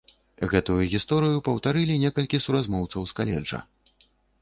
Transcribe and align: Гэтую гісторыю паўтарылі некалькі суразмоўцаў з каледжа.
Гэтую 0.53 0.77
гісторыю 0.93 1.43
паўтарылі 1.49 1.99
некалькі 2.07 2.43
суразмоўцаў 2.49 3.01
з 3.13 3.19
каледжа. 3.21 3.65